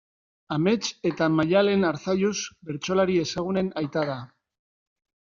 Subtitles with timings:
[0.53, 4.17] Amets eta Maddalen Arzallus bertsolari ezagunen aita da.